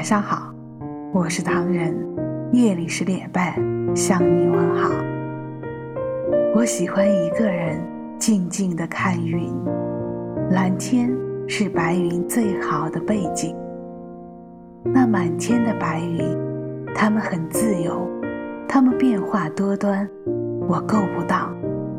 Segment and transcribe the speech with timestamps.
[0.00, 0.50] 晚上好，
[1.12, 1.94] 我是唐人，
[2.52, 3.54] 夜里十点半
[3.94, 4.88] 向你问好。
[6.54, 7.78] 我喜欢一个人
[8.18, 9.52] 静静的看云，
[10.52, 11.14] 蓝天
[11.46, 13.54] 是白云最好的背景。
[14.82, 16.34] 那满天的白云，
[16.94, 18.08] 它们很自由，
[18.66, 20.08] 它们变化多端，
[20.66, 21.50] 我够不到，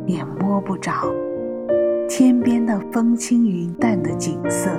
[0.08, 0.92] 也摸不着。
[2.10, 4.72] 天边那风轻云淡的景色，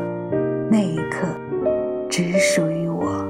[0.68, 1.28] 那一刻
[2.10, 2.81] 只属于。
[3.02, 3.26] 我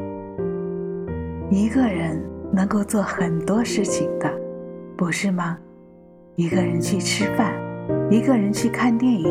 [1.50, 2.22] 一个人
[2.52, 4.30] 能够做很多事情的，
[4.96, 5.56] 不是吗？
[6.36, 7.54] 一个人去吃饭，
[8.10, 9.26] 一个人去看电影，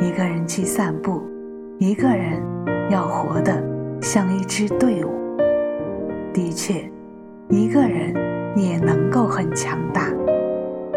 [0.00, 1.22] 一个人去散步，
[1.78, 2.40] 一个人
[2.90, 3.62] 要活得
[4.00, 5.10] 像一支队伍。
[6.32, 6.88] 的确，
[7.48, 8.14] 一个人
[8.56, 10.08] 也能够很强大，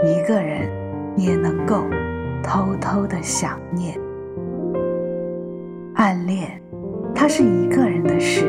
[0.04, 0.70] 一个人
[1.16, 1.84] 也能够
[2.44, 4.00] 偷偷的想念。
[5.96, 6.62] 暗恋，
[7.20, 8.48] 它是一个人的事，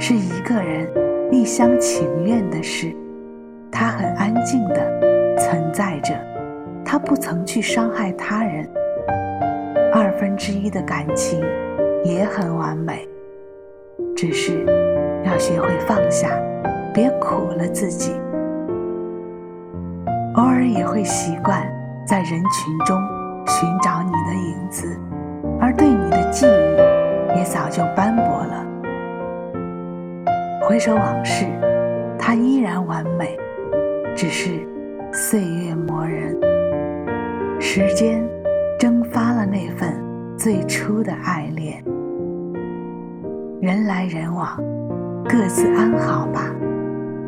[0.00, 0.88] 是一个人。
[1.30, 2.90] 一厢情愿的事，
[3.70, 6.14] 他很安静的存在着，
[6.82, 8.66] 他不曾去伤害他人。
[9.92, 11.38] 二分之一的感情
[12.02, 13.06] 也很完美，
[14.16, 14.64] 只是
[15.22, 16.30] 要学会放下，
[16.94, 18.12] 别苦了自己。
[20.36, 21.70] 偶尔也会习惯
[22.06, 22.98] 在人群中
[23.46, 24.57] 寻找你的影
[30.68, 31.46] 回首往事，
[32.18, 33.34] 它依然完美，
[34.14, 34.50] 只是
[35.10, 36.38] 岁月磨人。
[37.58, 38.22] 时间
[38.78, 39.94] 蒸发了那份
[40.36, 41.82] 最初的爱恋。
[43.62, 44.62] 人来人往，
[45.24, 46.54] 各自安好吧。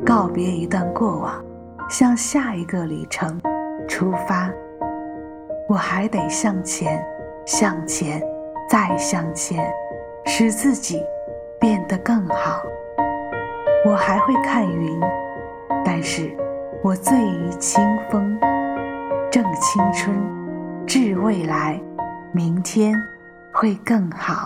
[0.05, 1.43] 告别一段过往，
[1.89, 3.41] 向下一个旅程
[3.89, 4.51] 出发。
[5.67, 7.03] 我还得向前，
[7.47, 8.23] 向前，
[8.69, 9.67] 再向前，
[10.27, 11.03] 使自己
[11.59, 12.61] 变得更好。
[13.83, 15.01] 我还会看云，
[15.83, 16.31] 但是
[16.83, 18.39] 我醉于清风，
[19.31, 20.15] 正青春，
[20.87, 21.81] 致未来，
[22.31, 22.95] 明天
[23.53, 24.45] 会更好。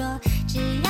[0.00, 0.18] 说
[0.48, 0.89] 只要